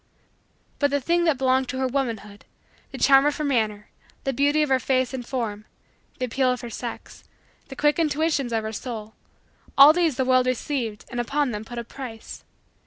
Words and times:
But 0.79 0.89
the 0.89 0.99
things 0.99 1.27
that 1.27 1.37
belonged 1.37 1.69
to 1.69 1.77
her 1.77 1.85
womanhood 1.87 2.45
the 2.91 2.97
charm 2.97 3.27
of 3.27 3.37
her 3.37 3.43
manner; 3.43 3.89
the 4.23 4.33
beauty 4.33 4.63
of 4.63 4.69
her 4.69 4.79
face 4.79 5.13
and 5.13 5.23
form; 5.23 5.65
the 6.17 6.25
appeal 6.25 6.51
of 6.51 6.61
her 6.61 6.71
sex; 6.71 7.23
the 7.67 7.75
quick 7.75 7.99
intuitions 7.99 8.51
of 8.51 8.63
her 8.63 8.73
soul 8.73 9.13
all 9.77 9.93
these 9.93 10.15
this 10.17 10.25
world 10.25 10.47
received 10.47 11.05
and 11.11 11.19
upon 11.19 11.51
them 11.51 11.63
put 11.63 11.77
a 11.77 11.83
price. 11.83 12.43